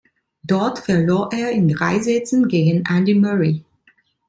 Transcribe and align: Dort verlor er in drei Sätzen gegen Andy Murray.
Dort 0.41 0.79
verlor 0.79 1.29
er 1.31 1.51
in 1.51 1.67
drei 1.67 1.99
Sätzen 1.99 2.47
gegen 2.47 2.83
Andy 2.87 3.13
Murray. 3.13 3.63